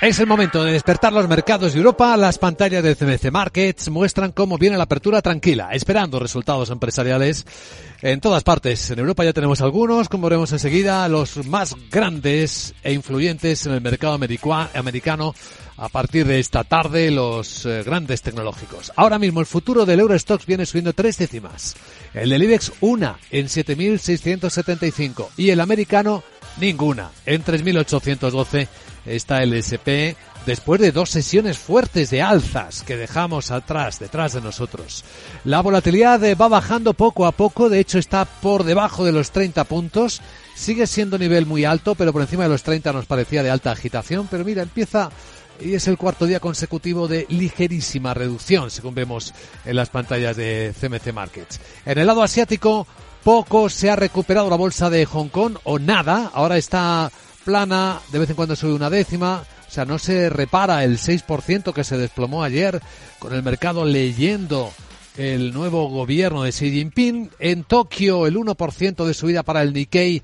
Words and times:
Es 0.00 0.18
el 0.18 0.26
momento 0.26 0.64
de 0.64 0.72
despertar 0.72 1.12
los 1.12 1.28
mercados 1.28 1.74
de 1.74 1.78
Europa. 1.78 2.16
Las 2.16 2.38
pantallas 2.38 2.82
de 2.82 2.96
CMC 2.96 3.30
Markets 3.30 3.90
muestran 3.90 4.32
cómo 4.32 4.56
viene 4.56 4.78
la 4.78 4.84
apertura 4.84 5.20
tranquila, 5.20 5.68
esperando 5.72 6.18
resultados 6.18 6.70
empresariales 6.70 7.44
en 8.00 8.18
todas 8.18 8.42
partes. 8.42 8.90
En 8.90 8.98
Europa 8.98 9.24
ya 9.24 9.34
tenemos 9.34 9.60
algunos, 9.60 10.08
como 10.08 10.28
veremos 10.28 10.52
enseguida, 10.52 11.06
los 11.10 11.46
más 11.46 11.76
grandes 11.90 12.74
e 12.82 12.94
influyentes 12.94 13.66
en 13.66 13.72
el 13.72 13.82
mercado 13.82 14.14
americano 14.14 15.34
a 15.76 15.90
partir 15.90 16.26
de 16.26 16.40
esta 16.40 16.64
tarde 16.64 17.10
los 17.10 17.66
eh, 17.66 17.82
grandes 17.82 18.22
tecnológicos. 18.22 18.92
Ahora 18.96 19.18
mismo 19.18 19.40
el 19.40 19.46
futuro 19.46 19.84
del 19.84 20.00
Eurostox 20.00 20.46
viene 20.46 20.64
subiendo 20.64 20.94
tres 20.94 21.18
décimas. 21.18 21.76
El 22.14 22.30
del 22.30 22.42
IBEX 22.42 22.72
una 22.80 23.18
en 23.30 23.48
7.675 23.48 25.28
y 25.36 25.50
el 25.50 25.60
americano 25.60 26.22
ninguna 26.58 27.10
en 27.26 27.44
3.812 27.44 28.68
está 29.06 29.42
el 29.42 29.54
SP 29.54 30.16
después 30.46 30.80
de 30.80 30.92
dos 30.92 31.10
sesiones 31.10 31.58
fuertes 31.58 32.10
de 32.10 32.22
alzas 32.22 32.82
que 32.82 32.96
dejamos 32.96 33.50
atrás, 33.50 33.98
detrás 33.98 34.32
de 34.32 34.40
nosotros. 34.40 35.04
La 35.44 35.60
volatilidad 35.60 36.20
va 36.36 36.48
bajando 36.48 36.94
poco 36.94 37.26
a 37.26 37.32
poco, 37.32 37.68
de 37.68 37.80
hecho 37.80 37.98
está 37.98 38.24
por 38.24 38.64
debajo 38.64 39.04
de 39.04 39.12
los 39.12 39.30
30 39.30 39.64
puntos, 39.64 40.22
sigue 40.54 40.86
siendo 40.86 41.18
nivel 41.18 41.46
muy 41.46 41.64
alto, 41.64 41.94
pero 41.94 42.12
por 42.12 42.22
encima 42.22 42.44
de 42.44 42.50
los 42.50 42.62
30 42.62 42.92
nos 42.92 43.06
parecía 43.06 43.42
de 43.42 43.50
alta 43.50 43.70
agitación, 43.70 44.28
pero 44.30 44.44
mira, 44.44 44.62
empieza 44.62 45.10
y 45.60 45.74
es 45.74 45.88
el 45.88 45.98
cuarto 45.98 46.26
día 46.26 46.40
consecutivo 46.40 47.06
de 47.06 47.26
ligerísima 47.28 48.14
reducción, 48.14 48.70
según 48.70 48.94
vemos 48.94 49.34
en 49.64 49.76
las 49.76 49.90
pantallas 49.90 50.36
de 50.36 50.74
CMC 50.78 51.12
Markets. 51.12 51.60
En 51.84 51.98
el 51.98 52.06
lado 52.06 52.22
asiático, 52.22 52.86
poco 53.24 53.68
se 53.68 53.90
ha 53.90 53.96
recuperado 53.96 54.50
la 54.50 54.56
bolsa 54.56 54.90
de 54.90 55.04
Hong 55.06 55.28
Kong 55.28 55.56
o 55.64 55.78
nada, 55.78 56.30
ahora 56.32 56.56
está 56.56 57.10
plana, 57.44 58.00
de 58.12 58.18
vez 58.18 58.30
en 58.30 58.36
cuando 58.36 58.56
sube 58.56 58.72
una 58.72 58.90
décima, 58.90 59.44
o 59.68 59.70
sea, 59.70 59.84
no 59.84 59.98
se 59.98 60.28
repara 60.30 60.84
el 60.84 60.98
6% 60.98 61.72
que 61.72 61.84
se 61.84 61.96
desplomó 61.96 62.42
ayer 62.42 62.80
con 63.18 63.34
el 63.34 63.42
mercado 63.42 63.84
leyendo 63.84 64.72
el 65.16 65.52
nuevo 65.52 65.88
gobierno 65.88 66.42
de 66.42 66.50
Xi 66.50 66.70
Jinping. 66.70 67.30
En 67.38 67.64
Tokio 67.64 68.26
el 68.26 68.36
1% 68.36 69.04
de 69.04 69.14
subida 69.14 69.42
para 69.42 69.62
el 69.62 69.72
Nikkei 69.72 70.22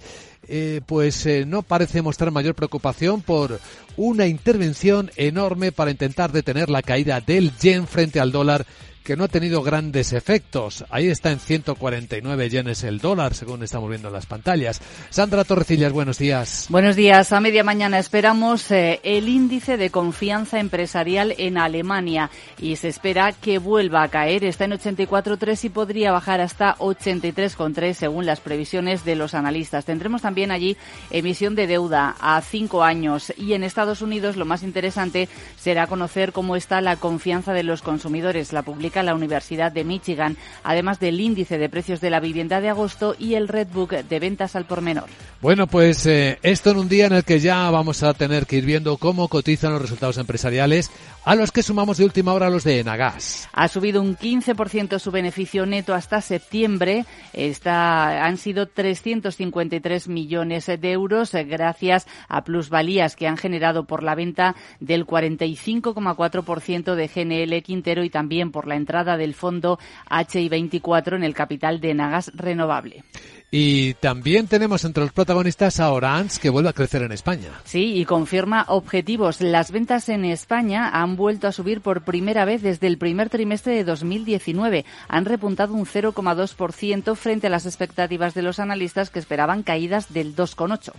eh, 0.48 0.80
pues 0.86 1.26
eh, 1.26 1.44
no 1.44 1.62
parece 1.62 2.02
mostrar 2.02 2.30
mayor 2.30 2.54
preocupación 2.54 3.20
por 3.20 3.60
una 3.96 4.26
intervención 4.26 5.10
enorme 5.16 5.72
para 5.72 5.90
intentar 5.90 6.30
detener 6.30 6.70
la 6.70 6.82
caída 6.82 7.20
del 7.20 7.56
yen 7.56 7.88
frente 7.88 8.20
al 8.20 8.30
dólar 8.30 8.64
que 9.06 9.16
no 9.16 9.22
ha 9.22 9.28
tenido 9.28 9.62
grandes 9.62 10.12
efectos. 10.12 10.84
Ahí 10.90 11.06
está 11.06 11.30
en 11.30 11.38
149 11.38 12.50
yenes 12.50 12.82
el 12.82 12.98
dólar, 12.98 13.34
según 13.34 13.62
estamos 13.62 13.88
viendo 13.88 14.08
en 14.08 14.14
las 14.14 14.26
pantallas. 14.26 14.80
Sandra 15.10 15.44
Torrecillas, 15.44 15.92
buenos 15.92 16.18
días. 16.18 16.66
Buenos 16.70 16.96
días. 16.96 17.32
A 17.32 17.40
media 17.40 17.62
mañana 17.62 18.00
esperamos 18.00 18.68
eh, 18.72 18.98
el 19.04 19.28
índice 19.28 19.76
de 19.76 19.90
confianza 19.90 20.58
empresarial 20.58 21.36
en 21.38 21.56
Alemania 21.56 22.30
y 22.58 22.74
se 22.74 22.88
espera 22.88 23.30
que 23.30 23.58
vuelva 23.58 24.02
a 24.02 24.08
caer. 24.08 24.42
Está 24.42 24.64
en 24.64 24.72
84,3 24.72 25.64
y 25.64 25.68
podría 25.68 26.10
bajar 26.10 26.40
hasta 26.40 26.76
83,3 26.78 27.92
según 27.94 28.26
las 28.26 28.40
previsiones 28.40 29.04
de 29.04 29.14
los 29.14 29.34
analistas. 29.34 29.84
Tendremos 29.84 30.22
también 30.22 30.50
allí 30.50 30.76
emisión 31.10 31.54
de 31.54 31.68
deuda 31.68 32.16
a 32.18 32.40
cinco 32.40 32.82
años 32.82 33.32
y 33.36 33.52
en 33.52 33.62
Estados 33.62 34.02
Unidos 34.02 34.36
lo 34.36 34.46
más 34.46 34.64
interesante 34.64 35.28
será 35.56 35.86
conocer 35.86 36.32
cómo 36.32 36.56
está 36.56 36.80
la 36.80 36.96
confianza 36.96 37.52
de 37.52 37.62
los 37.62 37.82
consumidores. 37.82 38.52
La 38.52 38.64
publica 38.96 39.02
la 39.02 39.14
Universidad 39.14 39.72
de 39.72 39.84
Michigan, 39.84 40.36
además 40.62 40.98
del 41.00 41.20
índice 41.20 41.58
de 41.58 41.68
precios 41.68 42.00
de 42.00 42.08
la 42.08 42.20
vivienda 42.20 42.60
de 42.60 42.70
agosto 42.70 43.14
y 43.18 43.34
el 43.34 43.48
Redbook 43.48 43.90
de 43.90 44.20
ventas 44.20 44.56
al 44.56 44.64
por 44.64 44.80
menor. 44.80 45.08
Bueno, 45.42 45.66
pues 45.66 46.06
eh, 46.06 46.38
esto 46.42 46.70
en 46.70 46.78
un 46.78 46.88
día 46.88 47.06
en 47.06 47.12
el 47.12 47.24
que 47.24 47.40
ya 47.40 47.70
vamos 47.70 48.02
a 48.02 48.14
tener 48.14 48.46
que 48.46 48.56
ir 48.56 48.64
viendo 48.64 48.96
cómo 48.96 49.28
cotizan 49.28 49.72
los 49.72 49.82
resultados 49.82 50.16
empresariales, 50.16 50.90
a 51.26 51.34
los 51.34 51.52
que 51.52 51.62
sumamos 51.62 51.98
de 51.98 52.04
última 52.04 52.32
hora 52.32 52.48
los 52.48 52.64
de 52.64 52.80
Enagas. 52.80 53.48
Ha 53.52 53.68
subido 53.68 54.00
un 54.00 54.16
15% 54.16 54.98
su 54.98 55.10
beneficio 55.10 55.66
neto 55.66 55.92
hasta 55.92 56.20
septiembre. 56.20 57.04
Está, 57.32 58.24
han 58.24 58.38
sido 58.38 58.66
353 58.68 60.08
millones 60.08 60.66
de 60.66 60.92
euros 60.92 61.34
eh, 61.34 61.44
gracias 61.44 62.06
a 62.28 62.44
plusvalías 62.44 63.16
que 63.16 63.26
han 63.26 63.36
generado 63.36 63.84
por 63.84 64.02
la 64.02 64.14
venta 64.14 64.54
del 64.80 65.04
45,4% 65.04 66.94
de 66.94 67.08
GNL 67.08 67.62
Quintero 67.62 68.04
y 68.04 68.10
también 68.10 68.52
por 68.52 68.66
la 68.66 68.76
entrada 68.86 69.16
del 69.16 69.34
fondo 69.34 69.80
HI24 70.08 71.16
en 71.16 71.24
el 71.24 71.34
capital 71.34 71.80
de 71.80 71.92
Nagas 71.92 72.30
Renovable. 72.34 73.02
Y 73.50 73.94
también 73.94 74.48
tenemos 74.48 74.84
entre 74.84 75.02
los 75.02 75.12
protagonistas 75.12 75.80
a 75.80 75.90
Orange, 75.90 76.40
que 76.40 76.50
vuelve 76.50 76.68
a 76.68 76.72
crecer 76.72 77.02
en 77.02 77.12
España. 77.12 77.48
Sí, 77.64 77.94
y 77.96 78.04
confirma 78.04 78.64
objetivos. 78.68 79.40
Las 79.40 79.70
ventas 79.70 80.08
en 80.08 80.24
España 80.24 80.90
han 80.92 81.16
vuelto 81.16 81.48
a 81.48 81.52
subir 81.52 81.80
por 81.80 82.02
primera 82.02 82.44
vez 82.44 82.62
desde 82.62 82.86
el 82.86 82.98
primer 82.98 83.28
trimestre 83.28 83.74
de 83.74 83.84
2019. 83.84 84.84
Han 85.08 85.24
repuntado 85.24 85.74
un 85.74 85.86
0,2% 85.86 87.16
frente 87.16 87.46
a 87.46 87.50
las 87.50 87.66
expectativas 87.66 88.34
de 88.34 88.42
los 88.42 88.58
analistas 88.58 89.10
que 89.10 89.20
esperaban 89.20 89.62
caídas 89.62 90.12
del 90.12 90.34
2,8%. 90.34 90.92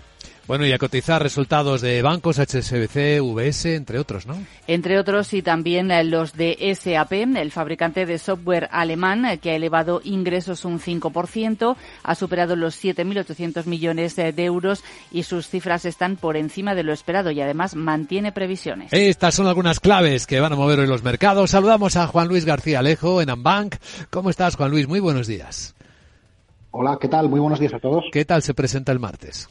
Bueno, 0.47 0.65
y 0.65 0.71
a 0.71 0.77
cotizar 0.77 1.21
resultados 1.21 1.81
de 1.81 2.01
bancos, 2.01 2.39
HSBC, 2.39 3.19
VS, 3.21 3.75
entre 3.75 3.99
otros, 3.99 4.25
¿no? 4.25 4.41
Entre 4.65 4.97
otros 4.97 5.33
y 5.33 5.41
también 5.41 5.91
eh, 5.91 6.05
los 6.05 6.33
de 6.33 6.73
SAP, 6.73 7.11
el 7.35 7.51
fabricante 7.51 8.05
de 8.05 8.17
software 8.17 8.69
alemán, 8.71 9.25
eh, 9.25 9.39
que 9.39 9.51
ha 9.51 9.55
elevado 9.55 9.99
ingresos 10.05 10.63
un 10.63 10.79
5%, 10.79 11.75
ha 12.01 12.15
superado 12.15 12.55
los 12.55 12.81
7.800 12.81 13.65
millones 13.65 14.17
eh, 14.19 14.31
de 14.31 14.45
euros 14.45 14.85
y 15.11 15.23
sus 15.23 15.49
cifras 15.49 15.83
están 15.83 16.15
por 16.15 16.37
encima 16.37 16.75
de 16.75 16.83
lo 16.83 16.93
esperado 16.93 17.29
y 17.31 17.41
además 17.41 17.75
mantiene 17.75 18.31
previsiones. 18.31 18.93
Estas 18.93 19.35
son 19.35 19.47
algunas 19.47 19.81
claves 19.81 20.25
que 20.25 20.39
van 20.39 20.53
a 20.53 20.55
mover 20.55 20.79
hoy 20.79 20.87
los 20.87 21.03
mercados. 21.03 21.51
Saludamos 21.51 21.97
a 21.97 22.07
Juan 22.07 22.29
Luis 22.29 22.45
García 22.45 22.79
Alejo 22.79 23.21
en 23.21 23.29
Ambank. 23.29 23.75
¿Cómo 24.09 24.29
estás, 24.29 24.55
Juan 24.55 24.71
Luis? 24.71 24.87
Muy 24.87 25.01
buenos 25.01 25.27
días. 25.27 25.75
Hola, 26.71 26.97
¿qué 27.01 27.09
tal? 27.09 27.27
Muy 27.27 27.41
buenos 27.41 27.59
días 27.59 27.73
a 27.73 27.79
todos. 27.79 28.05
¿Qué 28.13 28.23
tal 28.23 28.41
se 28.43 28.53
presenta 28.53 28.93
el 28.93 28.99
martes? 28.99 29.49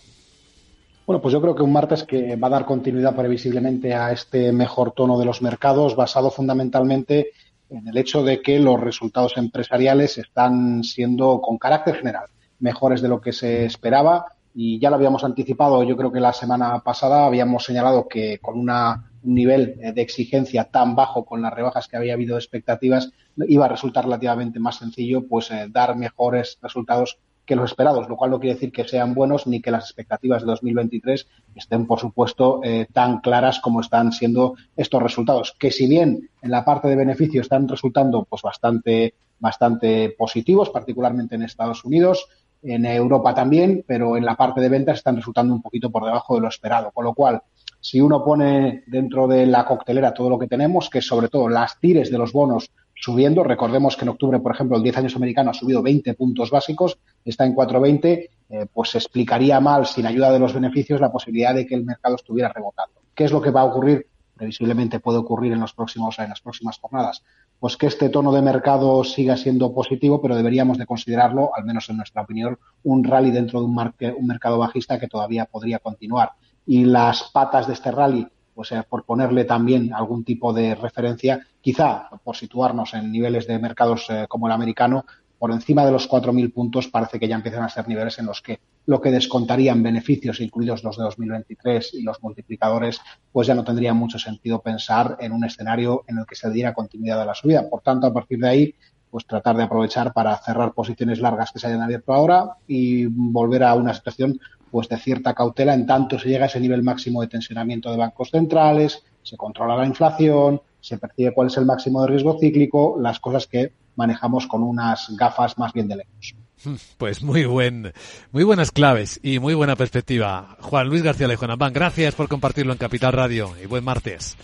Bueno, 1.06 1.22
pues 1.22 1.33
yo 1.33 1.41
creo 1.41 1.55
que 1.55 1.62
un 1.62 1.72
martes 1.72 2.03
que 2.03 2.34
va 2.34 2.49
a 2.49 2.50
dar 2.50 2.67
continuidad 2.67 3.15
previsiblemente 3.15 3.94
a 3.94 4.11
este 4.11 4.50
mejor 4.50 4.91
tono 4.91 5.17
de 5.17 5.25
los 5.25 5.41
mercados, 5.41 5.94
basado 5.94 6.33
fundamentalmente 6.33 7.31
en 7.71 7.87
el 7.87 7.97
hecho 7.97 8.25
de 8.25 8.43
que 8.43 8.59
los 8.59 8.81
resultados 8.81 9.37
empresariales 9.37 10.19
están 10.19 10.83
siendo, 10.83 11.41
con 11.41 11.59
carácter 11.59 11.94
general, 11.94 12.27
mejores 12.59 13.03
de 13.03 13.09
lo 13.09 13.21
que 13.21 13.33
se 13.33 13.65
esperaba. 13.65 14.27
Y 14.53 14.81
ya 14.81 14.91
lo 14.91 14.97
habíamos 14.97 15.22
anticipado, 15.22 15.84
yo 15.84 15.97
creo 15.97 16.11
que 16.11 16.19
la 16.19 16.33
semana 16.33 16.81
pasada 16.81 17.25
habíamos 17.25 17.65
señalado 17.65 18.09
que 18.09 18.38
con 18.38 18.59
una, 18.59 19.12
un 19.23 19.34
nivel 19.34 19.78
de 19.94 20.03
exigencia 20.03 20.65
tan 20.65 20.97
bajo 20.97 21.25
con 21.25 21.41
las 21.41 21.55
rebajas 21.55 21.87
que 21.87 21.97
había 21.97 22.15
habido 22.15 22.34
de 22.34 22.41
expectativas, 22.41 23.12
iba 23.47 23.67
a 23.67 23.69
resultar 23.69 24.05
relativamente 24.05 24.59
más 24.59 24.78
sencillo 24.78 25.25
pues 25.28 25.53
eh, 25.53 25.69
dar 25.71 25.94
mejores 25.94 26.59
resultados 26.62 27.19
que 27.46 27.56
los 27.56 27.70
esperados, 27.70 28.08
lo 28.08 28.16
cual 28.16 28.32
no 28.32 28.40
quiere 28.40 28.54
decir 28.54 28.72
que 28.72 28.86
sean 28.86 29.14
buenos 29.14 29.46
ni 29.46 29.62
que 29.62 29.70
las 29.70 29.84
expectativas 29.84 30.42
de 30.42 30.46
2023 30.48 31.26
estén, 31.54 31.86
por 31.86 32.00
supuesto, 32.00 32.60
eh, 32.62 32.86
tan 32.92 33.20
claras 33.20 33.60
como 33.60 33.80
están 33.80 34.12
siendo 34.12 34.54
estos 34.76 35.02
resultados. 35.02 35.54
Que 35.58 35.70
si 35.70 35.86
bien 35.86 36.28
en 36.42 36.50
la 36.50 36.64
parte 36.64 36.88
de 36.88 36.96
beneficio 36.96 37.40
están 37.40 37.68
resultando 37.68 38.24
pues 38.28 38.42
bastante, 38.42 39.14
bastante 39.38 40.10
positivos, 40.18 40.70
particularmente 40.70 41.36
en 41.36 41.42
Estados 41.42 41.84
Unidos, 41.84 42.26
en 42.62 42.84
Europa 42.84 43.34
también, 43.34 43.84
pero 43.86 44.16
en 44.16 44.24
la 44.24 44.34
parte 44.34 44.60
de 44.60 44.68
ventas 44.68 44.98
están 44.98 45.16
resultando 45.16 45.54
un 45.54 45.62
poquito 45.62 45.90
por 45.90 46.04
debajo 46.04 46.34
de 46.34 46.40
lo 46.40 46.48
esperado. 46.48 46.90
Con 46.90 47.04
lo 47.04 47.14
cual, 47.14 47.42
si 47.80 48.00
uno 48.00 48.24
pone 48.24 48.82
dentro 48.88 49.28
de 49.28 49.46
la 49.46 49.64
coctelera 49.64 50.12
todo 50.12 50.28
lo 50.28 50.38
que 50.38 50.48
tenemos, 50.48 50.90
que 50.90 51.00
sobre 51.00 51.28
todo 51.28 51.48
las 51.48 51.78
tires 51.78 52.10
de 52.10 52.18
los 52.18 52.32
bonos 52.32 52.72
subiendo. 52.96 53.44
Recordemos 53.44 53.96
que 53.96 54.04
en 54.04 54.08
octubre, 54.08 54.40
por 54.40 54.54
ejemplo, 54.54 54.76
el 54.76 54.82
10 54.82 54.98
años 54.98 55.16
americano 55.16 55.50
ha 55.50 55.54
subido 55.54 55.82
20 55.82 56.14
puntos 56.14 56.50
básicos, 56.50 56.98
está 57.24 57.44
en 57.44 57.54
4,20, 57.54 58.30
eh, 58.48 58.66
pues 58.72 58.94
explicaría 58.94 59.60
mal, 59.60 59.86
sin 59.86 60.06
ayuda 60.06 60.32
de 60.32 60.38
los 60.38 60.54
beneficios, 60.54 61.00
la 61.00 61.12
posibilidad 61.12 61.54
de 61.54 61.66
que 61.66 61.74
el 61.74 61.84
mercado 61.84 62.16
estuviera 62.16 62.52
rebotando. 62.52 63.00
¿Qué 63.14 63.24
es 63.24 63.32
lo 63.32 63.40
que 63.40 63.50
va 63.50 63.60
a 63.60 63.64
ocurrir? 63.64 64.06
Previsiblemente 64.34 65.00
puede 65.00 65.19
ocurrir 65.19 65.52
en 65.52 65.60
los 65.60 65.72
próximos, 65.72 66.19
en 66.19 66.28
las 66.28 66.40
próximas 66.40 66.78
jornadas. 66.78 67.22
Pues 67.58 67.76
que 67.76 67.87
este 67.87 68.10
tono 68.10 68.32
de 68.32 68.43
mercado 68.43 69.02
siga 69.04 69.37
siendo 69.37 69.72
positivo, 69.72 70.20
pero 70.20 70.37
deberíamos 70.37 70.76
de 70.76 70.84
considerarlo, 70.84 71.50
al 71.54 71.64
menos 71.64 71.88
en 71.88 71.96
nuestra 71.96 72.22
opinión, 72.22 72.58
un 72.82 73.02
rally 73.04 73.31
dentro 73.31 73.60
de 73.60 73.66
un 73.66 74.26
mercado 74.26 74.58
bajista 74.58 74.99
que 74.99 75.08
todavía 75.08 75.46
podría 75.46 75.78
continuar. 75.78 76.32
Y 76.66 76.84
las 76.84 77.31
patas 77.32 77.66
de 77.66 77.72
este 77.72 77.90
rally 77.90 78.28
pues 78.56 78.73
por 78.88 79.05
ponerle 79.05 79.44
también 79.44 79.93
algún 79.93 80.25
tipo 80.25 80.55
de 80.55 80.75
referencia, 80.75 81.47
quizá 81.61 82.08
por 82.25 82.35
situarnos 82.35 82.94
en 82.94 83.12
niveles 83.12 83.47
de 83.47 83.58
mercados 83.58 84.06
eh, 84.08 84.25
como 84.29 84.47
el 84.47 84.53
americano, 84.55 85.05
por 85.38 85.53
encima 85.53 85.85
de 85.85 85.93
los 85.93 86.08
4.000 86.08 86.53
puntos 86.55 86.88
parece 86.88 87.20
que 87.20 87.29
ya 87.29 87.37
empiezan 87.37 87.62
a 87.62 87.69
ser 87.69 87.87
niveles 87.87 88.19
en 88.19 88.25
los 88.25 88.41
que 88.41 88.58
lo 88.87 89.00
que 89.00 89.11
descontarían 89.11 89.82
beneficios, 89.82 90.41
incluidos 90.41 90.82
los 90.85 90.97
de 90.97 91.03
2023 91.03 91.94
y 91.94 92.03
los 92.03 92.23
multiplicadores, 92.23 93.00
pues 93.32 93.47
ya 93.47 93.55
no 93.55 93.64
tendría 93.64 93.93
mucho 93.93 94.19
sentido 94.19 94.62
pensar 94.62 95.17
en 95.20 95.32
un 95.32 95.44
escenario 95.44 96.05
en 96.06 96.19
el 96.19 96.25
que 96.25 96.37
se 96.37 96.49
diera 96.50 96.73
continuidad 96.73 97.20
a 97.20 97.26
la 97.26 97.35
subida. 97.35 97.69
Por 97.69 97.82
tanto, 97.82 98.06
a 98.06 98.14
partir 98.14 98.38
de 98.38 98.49
ahí, 98.49 98.75
pues 99.11 99.26
tratar 99.26 99.56
de 99.56 99.64
aprovechar 99.64 100.12
para 100.12 100.37
cerrar 100.38 100.73
posiciones 100.73 101.20
largas 101.20 101.50
que 101.50 101.59
se 101.59 101.67
hayan 101.67 101.82
abierto 101.82 102.12
ahora 102.12 102.56
y 102.67 103.06
volver 103.06 103.64
a 103.64 103.75
una 103.75 103.93
situación 103.93 104.38
pues 104.70 104.88
de 104.88 104.98
cierta 104.98 105.34
cautela 105.34 105.74
en 105.74 105.86
tanto 105.86 106.18
se 106.18 106.28
llega 106.28 106.44
a 106.44 106.48
ese 106.48 106.60
nivel 106.60 106.82
máximo 106.82 107.20
de 107.22 107.28
tensionamiento 107.28 107.90
de 107.90 107.96
bancos 107.96 108.30
centrales, 108.30 109.02
se 109.22 109.36
controla 109.36 109.76
la 109.76 109.86
inflación, 109.86 110.60
se 110.80 110.98
percibe 110.98 111.32
cuál 111.32 111.48
es 111.48 111.56
el 111.56 111.66
máximo 111.66 112.02
de 112.02 112.08
riesgo 112.08 112.38
cíclico, 112.38 112.96
las 113.00 113.18
cosas 113.20 113.46
que 113.46 113.72
manejamos 113.96 114.46
con 114.46 114.62
unas 114.62 115.08
gafas 115.16 115.58
más 115.58 115.72
bien 115.72 115.88
de 115.88 115.96
lejos. 115.96 116.34
Pues 116.96 117.22
muy 117.22 117.44
buen, 117.44 117.92
muy 118.32 118.42
buenas 118.42 118.72
claves 118.72 119.20
y 119.22 119.38
muy 119.38 119.54
buena 119.54 119.76
perspectiva. 119.76 120.56
Juan 120.60 120.88
Luis 120.88 121.02
García 121.02 121.28
Lejonambán, 121.28 121.72
gracias 121.72 122.14
por 122.14 122.28
compartirlo 122.28 122.72
en 122.72 122.78
Capital 122.78 123.12
Radio 123.12 123.52
y 123.62 123.66
buen 123.66 123.84
martes. 123.84 124.36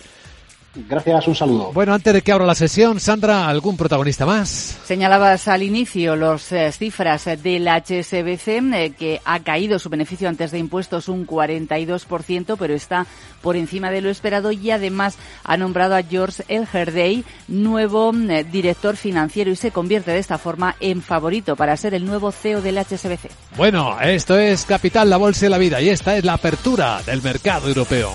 Gracias, 0.75 1.29
un 1.29 1.35
saludo. 1.35 1.71
Bueno, 1.73 1.93
antes 1.93 2.15
de 2.15 2.23
que 2.23 2.33
abra 2.33 2.47
la 2.47 2.55
sesión, 2.55 2.99
Sandra, 2.99 3.47
¿algún 3.47 3.77
protagonista 3.77 4.25
más? 4.25 4.79
Señalabas 4.85 5.47
al 5.47 5.63
inicio 5.63 6.17
las 6.17 6.51
eh, 6.51 6.73
cifras 6.73 7.27
del 7.43 7.69
HSBC, 7.69 8.49
eh, 8.49 8.95
que 8.99 9.21
ha 9.25 9.41
caído 9.41 9.79
su 9.79 9.91
beneficio 9.91 10.31
antes 10.31 10.51
de 10.51 10.59
impuestos 10.59 11.09
un 11.09 11.27
42%, 11.27 12.57
pero 12.59 12.75
está 12.75 13.07
por 13.43 13.57
encima 13.57 13.91
de 13.91 14.01
lo 14.01 14.09
esperado 14.09 14.51
y 14.51 14.71
además 14.71 15.19
ha 15.45 15.59
nombrado 15.59 15.95
a 15.95 16.03
George 16.03 16.43
Elherdey 16.49 17.25
nuevo 17.49 18.13
eh, 18.31 18.45
director 18.45 18.97
financiero 18.97 19.51
y 19.51 19.57
se 19.57 19.73
convierte 19.73 20.13
de 20.13 20.19
esta 20.21 20.39
forma 20.39 20.77
en 20.81 21.03
favorito 21.03 21.55
para 21.55 21.77
ser 21.77 21.93
el 21.93 22.07
nuevo 22.07 22.33
CEO 22.33 22.63
del 22.63 22.79
HSBC. 22.79 23.31
Bueno, 23.59 24.01
esto 24.01 24.39
es 24.39 24.65
Capital, 24.65 25.11
la 25.11 25.19
Bolsa 25.19 25.47
y 25.47 25.49
la 25.51 25.59
Vida 25.59 25.83
y 25.83 25.91
esta 25.91 26.17
es 26.17 26.25
la 26.25 26.35
apertura 26.35 27.03
del 27.05 27.21
mercado 27.21 27.69
europeo. 27.69 28.15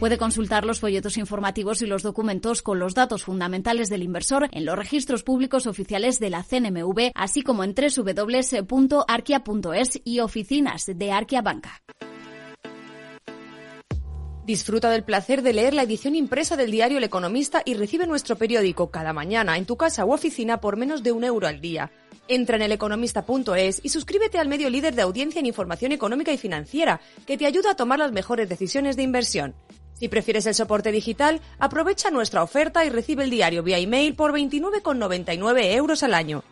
Puede 0.00 0.16
consultar 0.16 0.64
los 0.64 0.80
folletos 0.80 1.18
informativos 1.18 1.82
y 1.82 1.86
los 1.86 2.02
documentos 2.02 2.62
con 2.62 2.78
los 2.78 2.94
datos 2.94 3.22
fundamentales 3.24 3.90
del 3.90 4.02
inversor 4.02 4.48
en 4.50 4.64
los 4.64 4.74
registros 4.74 5.22
públicos 5.22 5.66
oficiales 5.66 6.18
de 6.18 6.30
la 6.30 6.42
CNMV, 6.42 7.10
así 7.14 7.42
como 7.42 7.64
en 7.64 7.74
www.arquia.es 7.74 8.70
y 10.02 10.20
oficinas 10.20 10.86
de 10.86 11.12
Arquia 11.12 11.42
Banca. 11.42 11.82
Disfruta 14.46 14.88
del 14.88 15.04
placer 15.04 15.42
de 15.42 15.52
leer 15.52 15.74
la 15.74 15.82
edición 15.82 16.14
impresa 16.14 16.56
del 16.56 16.70
diario 16.70 16.96
El 16.96 17.04
Economista 17.04 17.60
y 17.62 17.74
recibe 17.74 18.06
nuestro 18.06 18.36
periódico 18.36 18.90
cada 18.90 19.12
mañana 19.12 19.58
en 19.58 19.66
tu 19.66 19.76
casa 19.76 20.06
u 20.06 20.14
oficina 20.14 20.62
por 20.62 20.78
menos 20.78 21.02
de 21.02 21.12
un 21.12 21.24
euro 21.24 21.46
al 21.46 21.60
día. 21.60 21.92
Entra 22.26 22.56
en 22.56 22.62
eleconomista.es 22.62 23.80
y 23.82 23.90
suscríbete 23.90 24.38
al 24.38 24.48
medio 24.48 24.70
líder 24.70 24.94
de 24.94 25.02
audiencia 25.02 25.40
en 25.40 25.46
información 25.46 25.92
económica 25.92 26.32
y 26.32 26.38
financiera, 26.38 27.02
que 27.26 27.36
te 27.36 27.44
ayuda 27.44 27.72
a 27.72 27.76
tomar 27.76 27.98
las 27.98 28.12
mejores 28.12 28.48
decisiones 28.48 28.96
de 28.96 29.02
inversión. 29.02 29.54
Si 30.00 30.08
prefieres 30.08 30.46
el 30.46 30.54
soporte 30.54 30.92
digital, 30.92 31.42
aprovecha 31.58 32.10
nuestra 32.10 32.42
oferta 32.42 32.86
y 32.86 32.88
recibe 32.88 33.24
el 33.24 33.30
diario 33.30 33.62
vía 33.62 33.76
email 33.76 34.14
por 34.14 34.32
29,99 34.32 35.74
euros 35.74 36.02
al 36.02 36.14
año. 36.14 36.42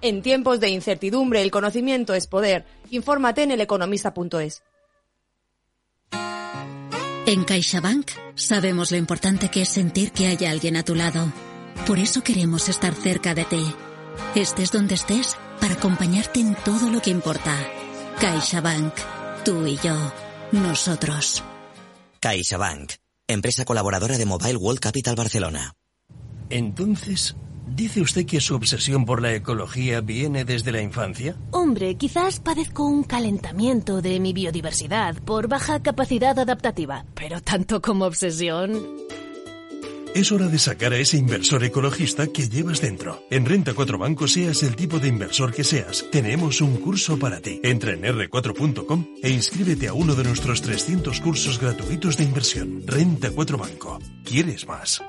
En 0.00 0.22
tiempos 0.22 0.58
de 0.58 0.70
incertidumbre, 0.70 1.42
el 1.42 1.50
conocimiento 1.50 2.14
es 2.14 2.26
poder. 2.26 2.64
Infórmate 2.90 3.42
en 3.42 3.50
eleconomista.es. 3.50 4.62
En 7.26 7.44
CaixaBank 7.44 8.10
sabemos 8.36 8.90
lo 8.90 8.96
importante 8.96 9.50
que 9.50 9.62
es 9.62 9.68
sentir 9.68 10.12
que 10.12 10.26
hay 10.26 10.46
alguien 10.46 10.76
a 10.76 10.82
tu 10.82 10.94
lado. 10.94 11.30
Por 11.86 11.98
eso 11.98 12.22
queremos 12.22 12.70
estar 12.70 12.94
cerca 12.94 13.34
de 13.34 13.44
ti. 13.44 13.66
Estés 14.34 14.72
donde 14.72 14.94
estés 14.94 15.36
para 15.60 15.74
acompañarte 15.74 16.40
en 16.40 16.54
todo 16.54 16.88
lo 16.88 17.02
que 17.02 17.10
importa. 17.10 17.54
CaixaBank. 18.18 18.94
Tú 19.44 19.66
y 19.66 19.76
yo. 19.76 19.94
Nosotros. 20.52 21.42
CaixaBank, 22.24 22.92
empresa 23.28 23.66
colaboradora 23.66 24.16
de 24.16 24.24
Mobile 24.24 24.56
World 24.56 24.80
Capital 24.80 25.14
Barcelona. 25.14 25.74
Entonces, 26.48 27.36
¿dice 27.66 28.00
usted 28.00 28.24
que 28.24 28.40
su 28.40 28.54
obsesión 28.54 29.04
por 29.04 29.20
la 29.20 29.34
ecología 29.34 30.00
viene 30.00 30.46
desde 30.46 30.72
la 30.72 30.80
infancia? 30.80 31.36
Hombre, 31.50 31.96
quizás 31.96 32.40
padezco 32.40 32.86
un 32.86 33.02
calentamiento 33.02 34.00
de 34.00 34.20
mi 34.20 34.32
biodiversidad 34.32 35.16
por 35.16 35.48
baja 35.48 35.82
capacidad 35.82 36.38
adaptativa, 36.38 37.04
pero 37.14 37.42
tanto 37.42 37.82
como 37.82 38.06
obsesión... 38.06 39.03
Es 40.14 40.30
hora 40.30 40.46
de 40.46 40.60
sacar 40.60 40.92
a 40.92 40.98
ese 40.98 41.16
inversor 41.16 41.64
ecologista 41.64 42.28
que 42.28 42.48
llevas 42.48 42.80
dentro. 42.80 43.26
En 43.30 43.44
Renta 43.44 43.74
4 43.74 43.98
Banco, 43.98 44.28
seas 44.28 44.62
el 44.62 44.76
tipo 44.76 45.00
de 45.00 45.08
inversor 45.08 45.52
que 45.52 45.64
seas, 45.64 46.06
tenemos 46.12 46.60
un 46.60 46.76
curso 46.76 47.18
para 47.18 47.40
ti. 47.40 47.60
Entra 47.64 47.94
en 47.94 48.02
r4.com 48.02 49.06
e 49.20 49.30
inscríbete 49.30 49.88
a 49.88 49.92
uno 49.92 50.14
de 50.14 50.22
nuestros 50.22 50.62
300 50.62 51.20
cursos 51.20 51.58
gratuitos 51.58 52.16
de 52.16 52.22
inversión. 52.22 52.82
Renta 52.86 53.32
4 53.32 53.58
Banco. 53.58 53.98
¿Quieres 54.24 54.68
más? 54.68 55.02